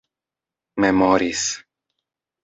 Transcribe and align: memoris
memoris 0.81 1.43